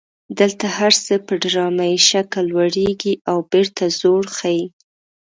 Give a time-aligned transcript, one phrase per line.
[0.39, 4.59] دلته هر څه په ډرامایي شکل لوړیږي او بیرته ځوړ خي.